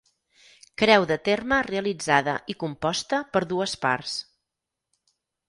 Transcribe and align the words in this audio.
Creu 0.81 1.03
de 1.11 1.17
terme 1.27 1.59
realitzada 1.67 2.35
i 2.55 2.57
composta 2.65 3.21
per 3.37 3.43
dues 3.53 3.77
parts. 3.87 4.19